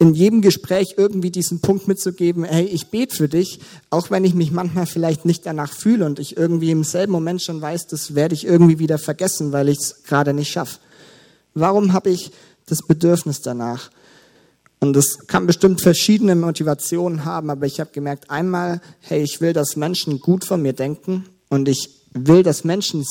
[0.00, 4.34] in jedem Gespräch irgendwie diesen Punkt mitzugeben, hey, ich bete für dich, auch wenn ich
[4.34, 8.14] mich manchmal vielleicht nicht danach fühle und ich irgendwie im selben Moment schon weiß, das
[8.14, 10.78] werde ich irgendwie wieder vergessen, weil ich es gerade nicht schaffe.
[11.54, 12.32] Warum habe ich
[12.66, 13.90] das Bedürfnis danach?
[14.80, 19.52] Und das kann bestimmt verschiedene Motivationen haben, aber ich habe gemerkt, einmal, hey, ich will,
[19.52, 23.04] dass Menschen gut von mir denken und ich will, dass Menschen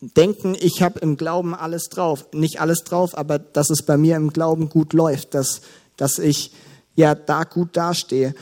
[0.00, 2.26] denken, ich habe im Glauben alles drauf.
[2.32, 5.60] Nicht alles drauf, aber dass es bei mir im Glauben gut läuft, dass,
[5.96, 6.52] dass ich
[6.94, 8.34] ja da gut dastehe.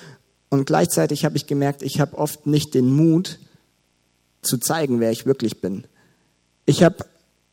[0.50, 3.38] Und gleichzeitig habe ich gemerkt, ich habe oft nicht den Mut
[4.42, 5.87] zu zeigen, wer ich wirklich bin.
[6.66, 7.04] Ich habe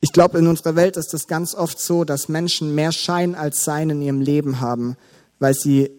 [0.03, 3.63] ich glaube, in unserer Welt ist es ganz oft so, dass Menschen mehr Schein als
[3.63, 4.97] Sein in ihrem Leben haben,
[5.39, 5.91] weil sie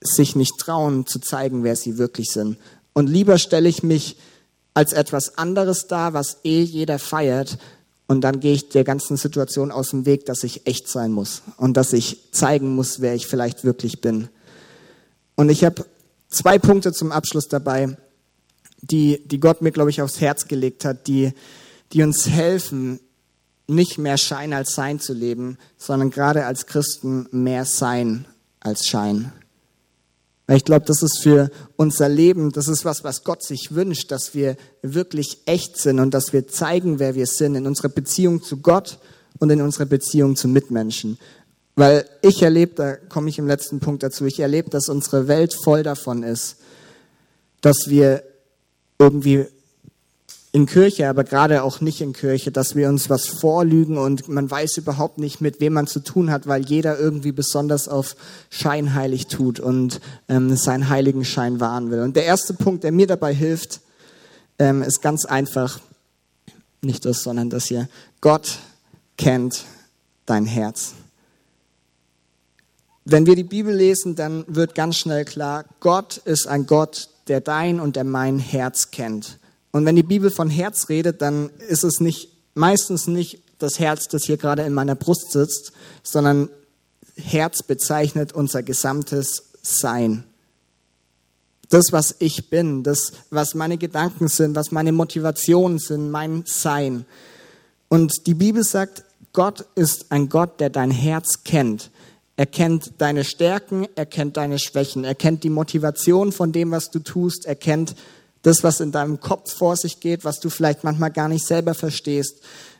[0.00, 2.56] sich nicht trauen zu zeigen, wer sie wirklich sind.
[2.94, 4.16] Und lieber stelle ich mich
[4.72, 7.58] als etwas anderes dar, was eh jeder feiert,
[8.06, 11.42] und dann gehe ich der ganzen Situation aus dem Weg, dass ich echt sein muss
[11.58, 14.30] und dass ich zeigen muss, wer ich vielleicht wirklich bin.
[15.36, 15.84] Und ich habe
[16.30, 17.98] zwei Punkte zum Abschluss dabei,
[18.80, 21.34] die, die Gott mir, glaube ich, aufs Herz gelegt hat, die,
[21.92, 23.00] die uns helfen,
[23.70, 28.26] nicht mehr Schein als Sein zu leben, sondern gerade als Christen mehr Sein
[28.60, 29.32] als Schein.
[30.48, 34.34] Ich glaube, das ist für unser Leben, das ist was, was Gott sich wünscht, dass
[34.34, 38.56] wir wirklich echt sind und dass wir zeigen, wer wir sind in unserer Beziehung zu
[38.56, 38.98] Gott
[39.38, 41.18] und in unserer Beziehung zu Mitmenschen.
[41.76, 45.54] Weil ich erlebe, da komme ich im letzten Punkt dazu, ich erlebe, dass unsere Welt
[45.54, 46.56] voll davon ist,
[47.60, 48.24] dass wir
[48.98, 49.46] irgendwie
[50.52, 54.50] in Kirche, aber gerade auch nicht in Kirche, dass wir uns was vorlügen und man
[54.50, 58.16] weiß überhaupt nicht, mit wem man zu tun hat, weil jeder irgendwie besonders auf
[58.50, 62.00] scheinheilig tut und ähm, seinen heiligen Schein wahren will.
[62.00, 63.80] Und der erste Punkt, der mir dabei hilft,
[64.58, 65.78] ähm, ist ganz einfach,
[66.82, 67.88] nicht das, sondern das hier.
[68.20, 68.58] Gott
[69.16, 69.64] kennt
[70.26, 70.94] dein Herz.
[73.04, 77.40] Wenn wir die Bibel lesen, dann wird ganz schnell klar, Gott ist ein Gott, der
[77.40, 79.38] dein und der mein Herz kennt.
[79.72, 84.08] Und wenn die Bibel von Herz redet, dann ist es nicht, meistens nicht das Herz,
[84.08, 86.48] das hier gerade in meiner Brust sitzt, sondern
[87.16, 90.24] Herz bezeichnet unser gesamtes Sein.
[91.68, 97.04] Das, was ich bin, das, was meine Gedanken sind, was meine Motivationen sind, mein Sein.
[97.88, 101.90] Und die Bibel sagt, Gott ist ein Gott, der dein Herz kennt.
[102.36, 106.90] Er kennt deine Stärken, er kennt deine Schwächen, er kennt die Motivation von dem, was
[106.90, 107.94] du tust, er kennt
[108.42, 111.74] das, was in deinem Kopf vor sich geht, was du vielleicht manchmal gar nicht selber
[111.74, 112.36] verstehst.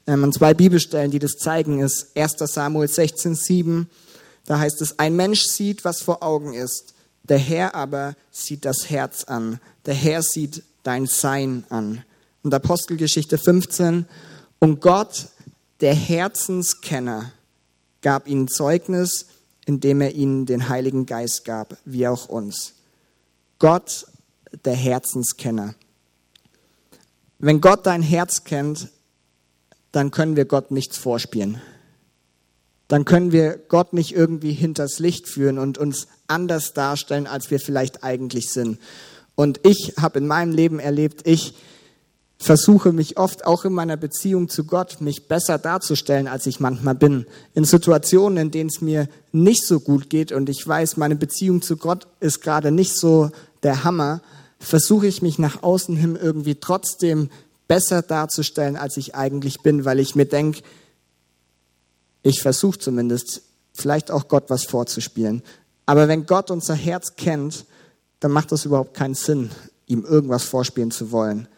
[0.06, 3.90] Ähm, und zwei Bibelstellen, die das zeigen, ist 1 Samuel 16, 7.
[4.46, 6.94] Da heißt es, ein Mensch sieht, was vor Augen ist.
[7.24, 9.60] Der Herr aber sieht das Herz an.
[9.86, 12.04] Der Herr sieht dein Sein an.
[12.42, 14.06] Und Apostelgeschichte 15.
[14.58, 15.28] Und Gott,
[15.80, 17.32] der Herzenskenner,
[18.02, 19.26] gab ihnen Zeugnis,
[19.66, 22.72] indem er ihnen den Heiligen Geist gab, wie auch uns.
[23.58, 24.06] Gott
[24.64, 25.74] der Herzenskenner.
[27.38, 28.88] Wenn Gott dein Herz kennt,
[29.92, 31.60] dann können wir Gott nichts vorspielen.
[32.90, 37.60] dann können wir Gott nicht irgendwie hinters Licht führen und uns anders darstellen, als wir
[37.60, 38.80] vielleicht eigentlich sind.
[39.36, 41.54] Und ich habe in meinem Leben erlebt, ich
[42.36, 46.96] versuche mich oft auch in meiner Beziehung zu Gott, mich besser darzustellen, als ich manchmal
[46.96, 47.26] bin.
[47.54, 51.62] In Situationen, in denen es mir nicht so gut geht und ich weiß, meine Beziehung
[51.62, 53.30] zu Gott ist gerade nicht so
[53.62, 54.20] der Hammer,
[54.60, 57.30] versuche ich mich nach außen hin irgendwie trotzdem
[57.66, 60.62] besser darzustellen, als ich eigentlich bin, weil ich mir denke,
[62.22, 63.42] ich versuche zumindest,
[63.72, 65.42] vielleicht auch Gott was vorzuspielen.
[65.86, 67.64] Aber wenn Gott unser Herz kennt,
[68.20, 69.50] dann macht das überhaupt keinen Sinn,
[69.86, 71.48] ihm irgendwas vorspielen zu wollen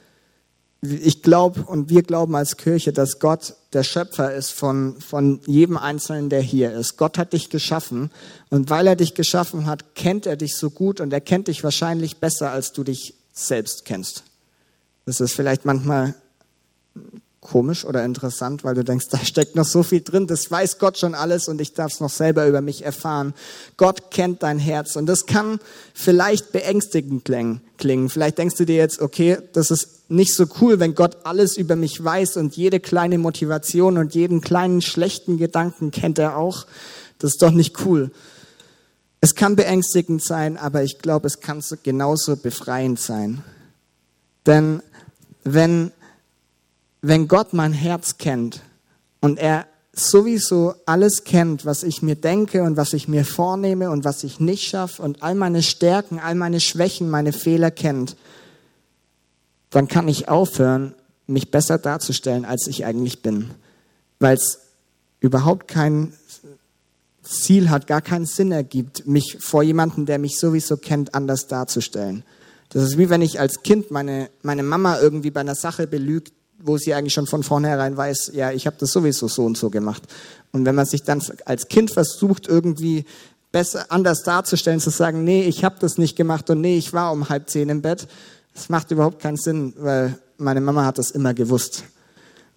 [0.82, 5.76] ich glaube und wir glauben als Kirche, dass Gott der Schöpfer ist von, von jedem
[5.76, 6.96] Einzelnen, der hier ist.
[6.96, 8.10] Gott hat dich geschaffen
[8.50, 11.62] und weil er dich geschaffen hat, kennt er dich so gut und er kennt dich
[11.62, 14.24] wahrscheinlich besser, als du dich selbst kennst.
[15.06, 16.14] Das ist vielleicht manchmal
[17.42, 20.96] komisch oder interessant, weil du denkst, da steckt noch so viel drin, das weiß Gott
[20.96, 23.34] schon alles und ich darf es noch selber über mich erfahren.
[23.76, 25.60] Gott kennt dein Herz und das kann
[25.92, 28.08] vielleicht beängstigend klingen.
[28.08, 31.76] Vielleicht denkst du dir jetzt, okay, das ist nicht so cool, wenn Gott alles über
[31.76, 36.66] mich weiß und jede kleine Motivation und jeden kleinen schlechten Gedanken kennt er auch.
[37.18, 38.10] Das ist doch nicht cool.
[39.20, 43.42] Es kann beängstigend sein, aber ich glaube, es kann genauso befreiend sein.
[44.46, 44.82] Denn
[45.44, 45.92] wenn
[47.02, 48.62] wenn Gott mein Herz kennt
[49.20, 54.04] und er sowieso alles kennt, was ich mir denke und was ich mir vornehme und
[54.04, 58.16] was ich nicht schaffe und all meine Stärken, all meine Schwächen, meine Fehler kennt,
[59.70, 60.94] dann kann ich aufhören,
[61.26, 63.50] mich besser darzustellen, als ich eigentlich bin,
[64.18, 64.60] weil es
[65.20, 66.14] überhaupt kein
[67.22, 72.24] Ziel hat, gar keinen Sinn ergibt, mich vor jemandem, der mich sowieso kennt, anders darzustellen.
[72.70, 76.32] Das ist wie wenn ich als Kind meine, meine Mama irgendwie bei einer Sache belügt,
[76.64, 79.70] wo sie eigentlich schon von vornherein weiß, ja, ich habe das sowieso so und so
[79.70, 80.02] gemacht.
[80.52, 83.04] Und wenn man sich dann als Kind versucht, irgendwie
[83.50, 87.12] besser anders darzustellen, zu sagen, nee, ich habe das nicht gemacht und nee, ich war
[87.12, 88.06] um halb zehn im Bett,
[88.54, 91.84] das macht überhaupt keinen Sinn, weil meine Mama hat das immer gewusst.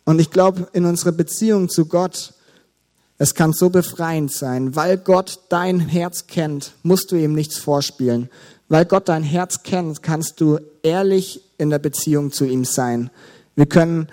[0.03, 2.33] Und ich glaube, in unserer Beziehung zu Gott,
[3.17, 8.29] es kann so befreiend sein, weil Gott dein Herz kennt, musst du ihm nichts vorspielen.
[8.67, 13.09] Weil Gott dein Herz kennt, kannst du ehrlich in der Beziehung zu ihm sein.
[13.55, 14.07] Wir können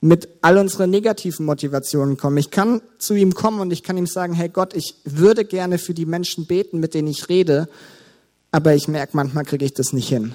[0.00, 2.36] mit all unseren negativen Motivationen kommen.
[2.36, 5.78] Ich kann zu ihm kommen und ich kann ihm sagen, hey Gott, ich würde gerne
[5.78, 7.68] für die Menschen beten, mit denen ich rede,
[8.52, 10.32] aber ich merke, manchmal kriege ich das nicht hin.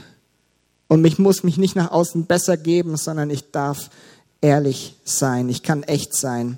[0.88, 3.89] Und ich muss mich nicht nach außen besser geben, sondern ich darf
[4.41, 5.49] ehrlich sein.
[5.49, 6.58] Ich kann echt sein.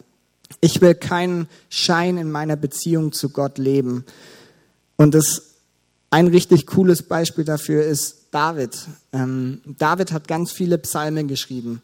[0.62, 4.04] Ich will keinen Schein in meiner Beziehung zu Gott leben.
[4.98, 5.44] Und das
[6.10, 8.78] ein richtig cooles Beispiel dafür ist David.
[9.14, 11.82] Ähm, David hat ganz viele Psalmen geschrieben.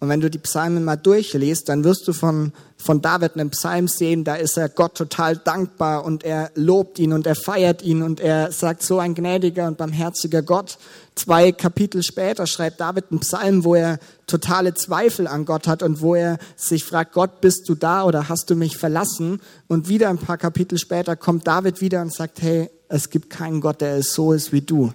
[0.00, 3.88] Und wenn du die Psalmen mal durchliest, dann wirst du von, von David einen Psalm
[3.88, 8.02] sehen, da ist er Gott total dankbar und er lobt ihn und er feiert ihn
[8.02, 10.76] und er sagt, so ein gnädiger und barmherziger Gott.
[11.14, 16.02] Zwei Kapitel später schreibt David einen Psalm, wo er totale Zweifel an Gott hat und
[16.02, 19.40] wo er sich fragt, Gott, bist du da oder hast du mich verlassen?
[19.68, 23.62] Und wieder ein paar Kapitel später kommt David wieder und sagt, hey, es gibt keinen
[23.62, 24.92] Gott, der so ist wie du.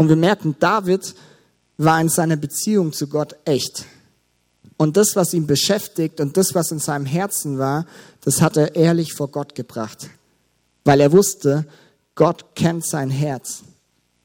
[0.00, 1.14] Und wir merken, David
[1.76, 3.84] war in seiner Beziehung zu Gott echt.
[4.78, 7.84] Und das, was ihn beschäftigt und das, was in seinem Herzen war,
[8.22, 10.08] das hat er ehrlich vor Gott gebracht.
[10.86, 11.66] Weil er wusste,
[12.14, 13.62] Gott kennt sein Herz.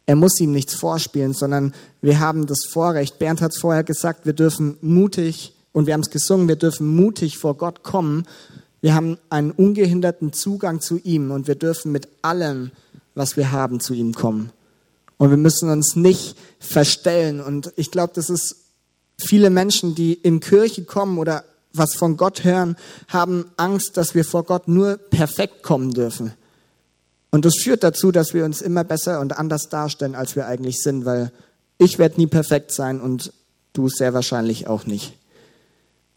[0.06, 3.20] Er muss ihm nichts vorspielen, sondern wir haben das Vorrecht.
[3.20, 6.88] Bernd hat es vorher gesagt, wir dürfen mutig, und wir haben es gesungen, wir dürfen
[6.88, 8.24] mutig vor Gott kommen.
[8.80, 12.72] Wir haben einen ungehinderten Zugang zu ihm und wir dürfen mit allem,
[13.14, 14.54] was wir haben, zu ihm kommen.
[15.18, 17.42] Und wir müssen uns nicht verstellen.
[17.42, 18.56] Und ich glaube, das ist
[19.18, 22.76] viele Menschen, die in Kirche kommen oder was von Gott hören,
[23.08, 26.34] haben Angst, dass wir vor Gott nur perfekt kommen dürfen.
[27.32, 30.82] Und das führt dazu, dass wir uns immer besser und anders darstellen, als wir eigentlich
[30.82, 31.32] sind, weil
[31.78, 33.34] ich werde nie perfekt sein und
[33.74, 35.18] du sehr wahrscheinlich auch nicht.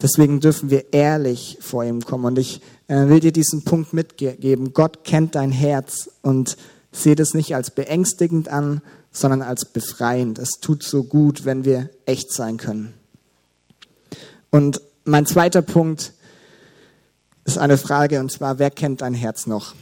[0.01, 2.23] Deswegen dürfen wir ehrlich vor ihm kommen.
[2.23, 4.71] Und ich äh, will dir diesen Punkt mitgeben.
[4.71, 6.55] Gott kennt dein Herz und
[6.91, 10.39] Seht es nicht als beängstigend an, sondern als befreiend.
[10.39, 12.93] Es tut so gut, wenn wir echt sein können.
[14.49, 16.13] Und mein zweiter Punkt
[17.45, 19.73] ist eine Frage, und zwar, wer kennt dein Herz noch?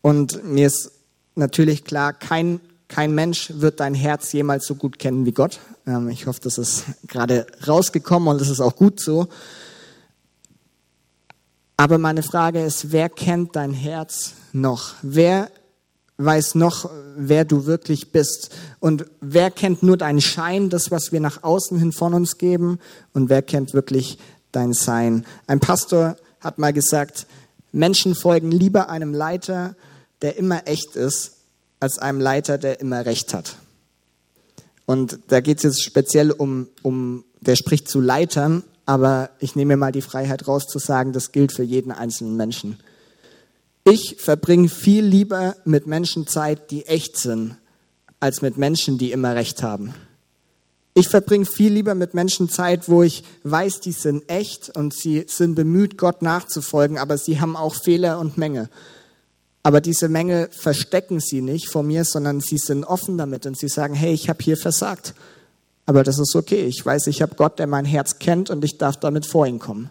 [0.00, 0.90] Und mir ist
[1.34, 5.60] natürlich klar, kein, kein Mensch wird dein Herz jemals so gut kennen wie Gott.
[5.86, 9.28] Ähm, ich hoffe, das ist gerade rausgekommen und das ist auch gut so.
[11.76, 14.94] Aber meine Frage ist, wer kennt dein Herz noch?
[15.02, 15.50] Wer
[16.18, 18.50] weiß noch, wer du wirklich bist?
[18.80, 22.78] Und wer kennt nur deinen Schein, das, was wir nach außen hin von uns geben?
[23.12, 24.18] Und wer kennt wirklich
[24.52, 25.24] dein Sein?
[25.46, 27.26] Ein Pastor hat mal gesagt,
[27.72, 29.74] Menschen folgen lieber einem Leiter,
[30.20, 31.38] der immer echt ist,
[31.80, 33.56] als einem Leiter, der immer recht hat.
[34.84, 39.72] Und da geht es jetzt speziell um, um, der spricht zu Leitern, aber ich nehme
[39.72, 42.78] mir mal die Freiheit raus zu sagen, das gilt für jeden einzelnen Menschen.
[43.84, 47.56] Ich verbringe viel lieber mit Menschen Zeit, die echt sind,
[48.20, 49.94] als mit Menschen, die immer recht haben.
[50.92, 55.24] Ich verbringe viel lieber mit Menschen Zeit, wo ich weiß, die sind echt und sie
[55.26, 58.68] sind bemüht, Gott nachzufolgen, aber sie haben auch Fehler und Menge.
[59.62, 63.68] Aber diese Menge verstecken sie nicht vor mir, sondern sie sind offen damit und sie
[63.68, 65.14] sagen, hey, ich habe hier versagt.
[65.86, 66.64] Aber das ist okay.
[66.64, 69.58] Ich weiß, ich habe Gott, der mein Herz kennt und ich darf damit vor ihn
[69.58, 69.90] kommen.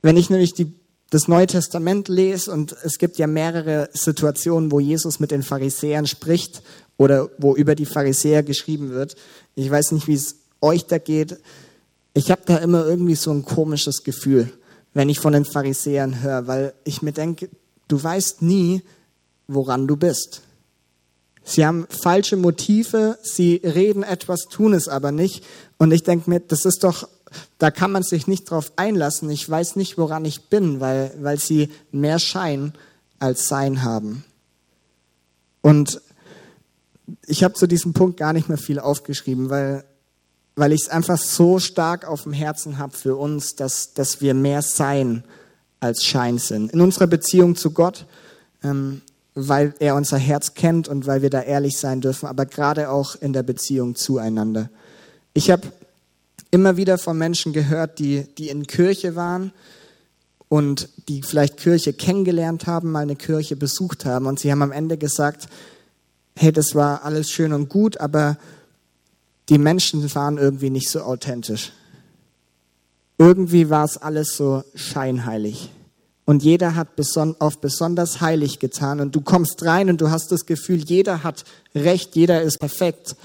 [0.00, 0.72] Wenn ich nämlich die,
[1.10, 6.06] das Neue Testament lese und es gibt ja mehrere Situationen, wo Jesus mit den Pharisäern
[6.06, 6.62] spricht
[6.96, 9.16] oder wo über die Pharisäer geschrieben wird.
[9.54, 11.38] Ich weiß nicht, wie es euch da geht.
[12.14, 14.52] Ich habe da immer irgendwie so ein komisches Gefühl,
[14.94, 17.48] wenn ich von den Pharisäern höre, weil ich mir denke,
[17.88, 18.82] Du weißt nie,
[19.48, 20.42] woran du bist.
[21.48, 25.46] Sie haben falsche Motive, sie reden etwas, tun es aber nicht.
[25.78, 27.08] Und ich denke mir, das ist doch,
[27.56, 29.30] da kann man sich nicht drauf einlassen.
[29.30, 32.74] Ich weiß nicht, woran ich bin, weil, weil sie mehr Schein
[33.18, 34.24] als Sein haben.
[35.62, 36.02] Und
[37.26, 39.84] ich habe zu diesem Punkt gar nicht mehr viel aufgeschrieben, weil,
[40.54, 44.34] weil ich es einfach so stark auf dem Herzen habe für uns, dass, dass wir
[44.34, 45.24] mehr Sein
[45.80, 46.72] als Schein sind.
[46.72, 48.04] In unserer Beziehung zu Gott,
[48.62, 49.00] ähm,
[49.46, 53.14] weil er unser Herz kennt und weil wir da ehrlich sein dürfen, aber gerade auch
[53.16, 54.70] in der Beziehung zueinander.
[55.34, 55.68] Ich habe
[56.50, 59.52] immer wieder von Menschen gehört, die, die in Kirche waren
[60.48, 64.72] und die vielleicht Kirche kennengelernt haben, mal eine Kirche besucht haben und sie haben am
[64.72, 65.48] Ende gesagt,
[66.36, 68.38] hey, das war alles schön und gut, aber
[69.48, 71.72] die Menschen waren irgendwie nicht so authentisch
[73.18, 75.70] irgendwie war es alles so scheinheilig.
[76.28, 76.88] Und jeder hat
[77.38, 79.00] auf besonders heilig getan.
[79.00, 83.16] Und du kommst rein und du hast das Gefühl, jeder hat recht, jeder ist perfekt.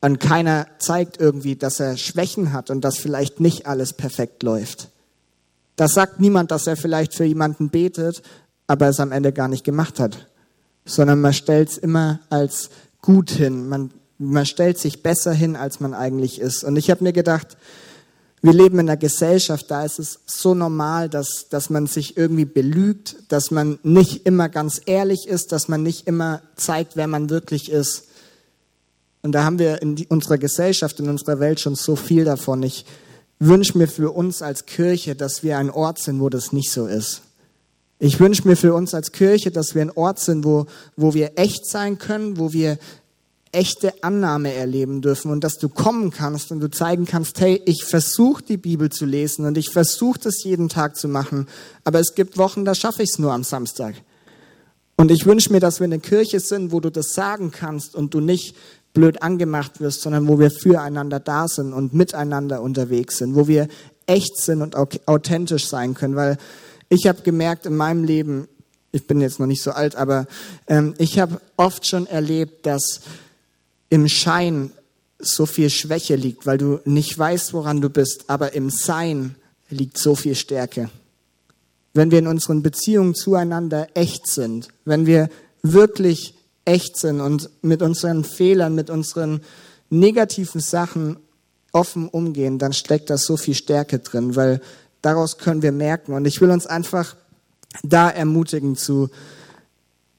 [0.00, 4.88] Und keiner zeigt irgendwie, dass er Schwächen hat und dass vielleicht nicht alles perfekt läuft.
[5.76, 8.22] Da sagt niemand, dass er vielleicht für jemanden betet,
[8.66, 10.26] aber es am Ende gar nicht gemacht hat.
[10.86, 12.70] Sondern man stellt es immer als
[13.02, 13.68] gut hin.
[13.68, 16.64] Man, man stellt sich besser hin, als man eigentlich ist.
[16.64, 17.58] Und ich habe mir gedacht,
[18.46, 22.44] wir leben in einer Gesellschaft, da ist es so normal, dass, dass man sich irgendwie
[22.44, 27.28] belügt, dass man nicht immer ganz ehrlich ist, dass man nicht immer zeigt, wer man
[27.28, 28.04] wirklich ist.
[29.22, 32.62] Und da haben wir in unserer Gesellschaft, in unserer Welt schon so viel davon.
[32.62, 32.86] Ich
[33.40, 36.86] wünsche mir für uns als Kirche, dass wir ein Ort sind, wo das nicht so
[36.86, 37.22] ist.
[37.98, 41.32] Ich wünsche mir für uns als Kirche, dass wir ein Ort sind, wo, wo wir
[41.36, 42.78] echt sein können, wo wir
[43.56, 47.84] echte Annahme erleben dürfen und dass du kommen kannst und du zeigen kannst, hey, ich
[47.84, 51.48] versuche die Bibel zu lesen und ich versuche das jeden Tag zu machen,
[51.82, 53.94] aber es gibt Wochen, da schaffe ich es nur am Samstag.
[54.98, 58.12] Und ich wünsche mir, dass wir eine Kirche sind, wo du das sagen kannst und
[58.12, 58.56] du nicht
[58.92, 63.68] blöd angemacht wirst, sondern wo wir füreinander da sind und miteinander unterwegs sind, wo wir
[64.06, 64.76] echt sind und
[65.08, 66.36] authentisch sein können, weil
[66.90, 68.48] ich habe gemerkt in meinem Leben,
[68.92, 70.26] ich bin jetzt noch nicht so alt, aber
[70.66, 73.00] ähm, ich habe oft schon erlebt, dass
[73.88, 74.70] im Schein
[75.18, 79.36] so viel Schwäche liegt, weil du nicht weißt, woran du bist, aber im Sein
[79.70, 80.90] liegt so viel Stärke.
[81.94, 85.30] Wenn wir in unseren Beziehungen zueinander echt sind, wenn wir
[85.62, 89.40] wirklich echt sind und mit unseren Fehlern, mit unseren
[89.88, 91.16] negativen Sachen
[91.72, 94.60] offen umgehen, dann steckt da so viel Stärke drin, weil
[95.02, 96.12] daraus können wir merken.
[96.12, 97.16] Und ich will uns einfach
[97.82, 99.08] da ermutigen zu,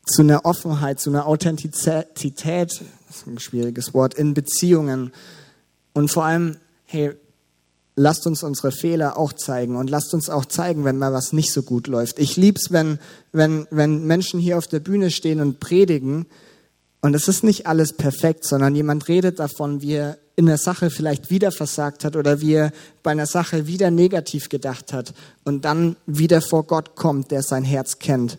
[0.05, 5.11] zu einer Offenheit, zu einer Authentizität, das ist ein schwieriges Wort, in Beziehungen.
[5.93, 7.13] Und vor allem, hey,
[7.95, 11.51] lasst uns unsere Fehler auch zeigen und lasst uns auch zeigen, wenn mal was nicht
[11.51, 12.19] so gut läuft.
[12.19, 12.99] Ich lieb's, wenn,
[13.31, 16.27] wenn, wenn Menschen hier auf der Bühne stehen und predigen
[17.01, 20.91] und es ist nicht alles perfekt, sondern jemand redet davon, wie er in der Sache
[20.91, 25.65] vielleicht wieder versagt hat oder wie er bei einer Sache wieder negativ gedacht hat und
[25.65, 28.37] dann wieder vor Gott kommt, der sein Herz kennt.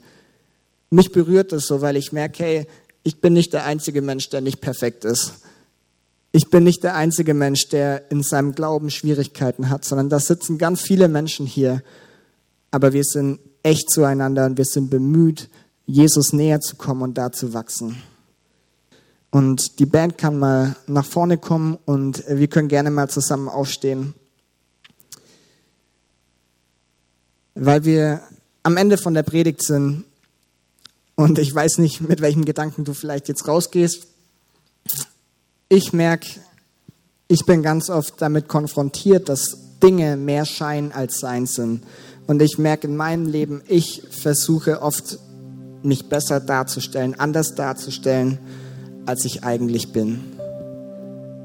[0.91, 2.67] Mich berührt das so, weil ich merke, hey,
[3.03, 5.35] ich bin nicht der einzige Mensch, der nicht perfekt ist.
[6.31, 10.59] Ich bin nicht der einzige Mensch, der in seinem Glauben Schwierigkeiten hat, sondern da sitzen
[10.59, 11.83] ganz viele Menschen hier.
[12.71, 15.49] Aber wir sind echt zueinander und wir sind bemüht,
[15.87, 18.03] Jesus näher zu kommen und da zu wachsen.
[19.31, 24.15] Und die Band kann mal nach vorne kommen und wir können gerne mal zusammen aufstehen.
[27.55, 28.23] Weil wir
[28.63, 30.05] am Ende von der Predigt sind
[31.19, 34.07] und ich weiß nicht, mit welchen Gedanken du vielleicht jetzt rausgehst.
[35.69, 36.29] Ich merke,
[37.27, 41.83] ich bin ganz oft damit konfrontiert, dass Dinge mehr Schein als Sein sind.
[42.29, 45.19] Und ich merke in meinem Leben, ich versuche oft,
[45.83, 48.39] mich besser darzustellen, anders darzustellen,
[49.05, 50.21] als ich eigentlich bin.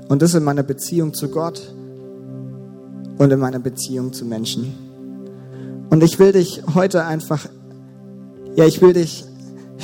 [0.08, 1.74] Und das in meiner Beziehung zu Gott
[3.18, 4.76] und in meiner Beziehung zu Menschen.
[5.90, 7.48] Und ich will dich heute einfach,
[8.56, 9.26] ja, ich will dich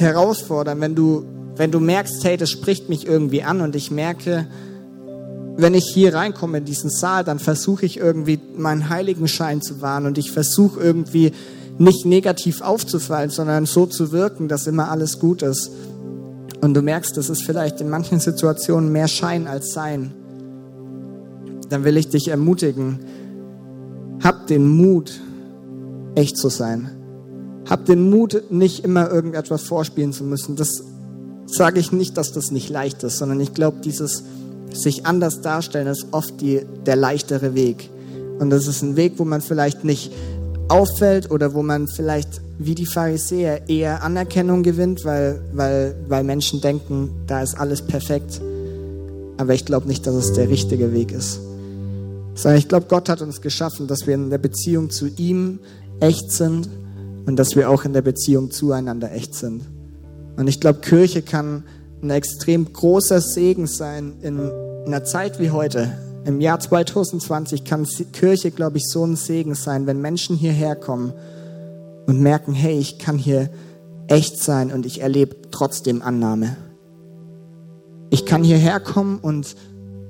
[0.01, 1.25] herausfordern, wenn du,
[1.55, 4.47] wenn du merkst, hey, das spricht mich irgendwie an und ich merke,
[5.57, 10.05] wenn ich hier reinkomme in diesen Saal, dann versuche ich irgendwie meinen Heiligenschein zu wahren
[10.05, 11.33] und ich versuche irgendwie
[11.77, 15.71] nicht negativ aufzufallen, sondern so zu wirken, dass immer alles gut ist.
[16.61, 20.13] Und du merkst, das ist vielleicht in manchen Situationen mehr Schein als Sein.
[21.69, 22.99] Dann will ich dich ermutigen,
[24.21, 25.19] hab den Mut,
[26.15, 26.98] echt zu sein.
[27.69, 30.55] Hab den Mut, nicht immer irgendetwas vorspielen zu müssen.
[30.55, 30.83] Das
[31.45, 34.23] sage ich nicht, dass das nicht leicht ist, sondern ich glaube, dieses
[34.71, 37.89] sich anders darstellen ist oft die, der leichtere Weg.
[38.39, 40.11] Und das ist ein Weg, wo man vielleicht nicht
[40.67, 46.61] auffällt oder wo man vielleicht wie die Pharisäer eher Anerkennung gewinnt, weil, weil, weil Menschen
[46.61, 48.41] denken, da ist alles perfekt.
[49.37, 51.39] Aber ich glaube nicht, dass es der richtige Weg ist.
[52.35, 55.59] Sondern ich glaube, Gott hat uns geschaffen, dass wir in der Beziehung zu ihm
[55.99, 56.69] echt sind
[57.29, 59.61] und dass wir auch in der Beziehung zueinander echt sind.
[60.35, 61.63] Und ich glaube, Kirche kann
[62.01, 64.49] ein extrem großer Segen sein in
[64.87, 65.91] einer Zeit wie heute.
[66.25, 71.13] Im Jahr 2020 kann Kirche, glaube ich, so ein Segen sein, wenn Menschen hierher kommen
[72.07, 73.51] und merken, hey, ich kann hier
[74.07, 76.57] echt sein und ich erlebe trotzdem Annahme.
[78.09, 79.55] Ich kann hierher kommen und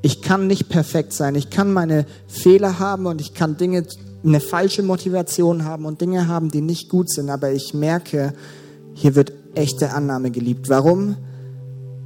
[0.03, 1.35] ich kann nicht perfekt sein.
[1.35, 3.83] Ich kann meine Fehler haben und ich kann Dinge,
[4.23, 7.29] eine falsche Motivation haben und Dinge haben, die nicht gut sind.
[7.29, 8.33] Aber ich merke,
[8.93, 10.69] hier wird echte Annahme geliebt.
[10.69, 11.15] Warum?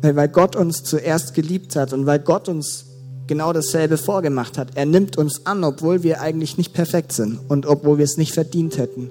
[0.01, 2.85] Weil Gott uns zuerst geliebt hat und weil Gott uns
[3.27, 4.69] genau dasselbe vorgemacht hat.
[4.75, 8.33] Er nimmt uns an, obwohl wir eigentlich nicht perfekt sind und obwohl wir es nicht
[8.33, 9.09] verdient hätten.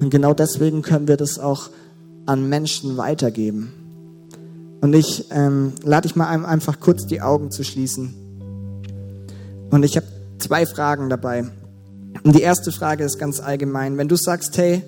[0.00, 1.70] Und genau deswegen können wir das auch
[2.26, 3.72] an Menschen weitergeben.
[4.80, 8.14] Und ich ähm, lade dich mal einfach kurz die Augen zu schließen.
[9.70, 10.06] Und ich habe
[10.38, 11.44] zwei Fragen dabei.
[12.24, 13.98] Und die erste Frage ist ganz allgemein.
[13.98, 14.82] Wenn du sagst, hey,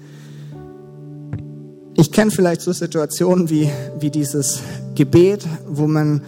[1.97, 4.61] ich kenne vielleicht so Situationen wie, wie dieses
[4.95, 6.23] Gebet, wo man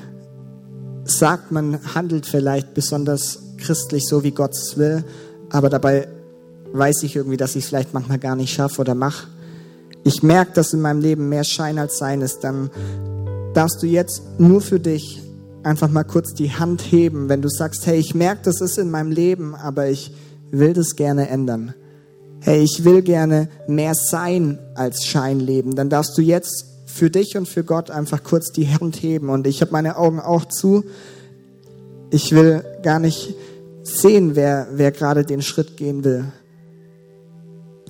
[1.04, 5.04] sagt, man handelt vielleicht besonders christlich, so wie Gott es will,
[5.50, 6.08] aber dabei
[6.72, 9.28] weiß ich irgendwie, dass ich es vielleicht manchmal gar nicht schaffe oder mache.
[10.04, 12.70] Ich merke, dass in meinem Leben mehr Schein als Sein ist, dann
[13.54, 15.22] darfst du jetzt nur für dich
[15.62, 18.90] einfach mal kurz die Hand heben, wenn du sagst, hey, ich merke, das ist in
[18.90, 20.12] meinem Leben, aber ich
[20.50, 21.74] will das gerne ändern
[22.46, 27.36] hey, ich will gerne mehr sein als Schein leben, dann darfst du jetzt für dich
[27.36, 29.28] und für Gott einfach kurz die Hand heben.
[29.28, 30.84] Und ich habe meine Augen auch zu.
[32.10, 33.34] Ich will gar nicht
[33.82, 36.24] sehen, wer, wer gerade den Schritt gehen will.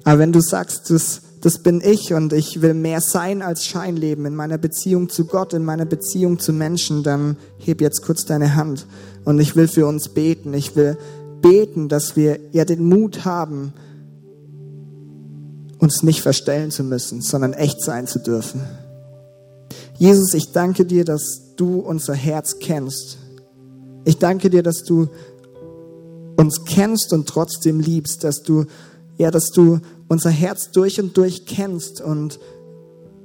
[0.04, 3.96] Aber wenn du sagst, das, das bin ich und ich will mehr sein als Schein
[3.96, 8.24] leben in meiner Beziehung zu Gott, in meiner Beziehung zu Menschen, dann heb jetzt kurz
[8.24, 8.86] deine Hand.
[9.24, 10.54] Und ich will für uns beten.
[10.54, 10.96] Ich will
[11.47, 13.72] beten, dass wir ja den Mut haben,
[15.78, 18.62] uns nicht verstellen zu müssen, sondern echt sein zu dürfen.
[19.97, 23.18] Jesus, ich danke dir, dass du unser Herz kennst.
[24.05, 25.09] Ich danke dir, dass du
[26.36, 28.64] uns kennst und trotzdem liebst, dass du,
[29.16, 29.78] ja, dass du
[30.09, 32.40] unser Herz durch und durch kennst und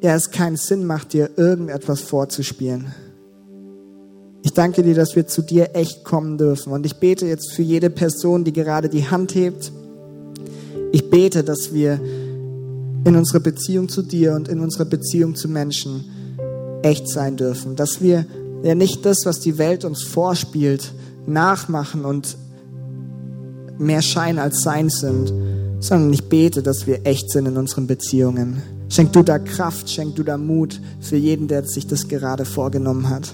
[0.01, 2.93] ja, es keinen Sinn macht, dir irgendetwas vorzuspielen.
[4.43, 6.73] Ich danke dir, dass wir zu dir echt kommen dürfen.
[6.73, 9.71] Und ich bete jetzt für jede Person, die gerade die Hand hebt.
[10.91, 11.99] Ich bete, dass wir
[13.03, 16.05] in unserer Beziehung zu dir und in unserer Beziehung zu Menschen
[16.81, 17.75] echt sein dürfen.
[17.75, 18.25] Dass wir
[18.63, 20.91] ja nicht das, was die Welt uns vorspielt,
[21.25, 22.35] nachmachen und
[23.77, 25.33] mehr Schein als Sein sind,
[25.79, 28.61] sondern ich bete, dass wir echt sind in unseren Beziehungen.
[28.89, 33.09] Schenk du da Kraft, schenk du da Mut für jeden, der sich das gerade vorgenommen
[33.09, 33.33] hat.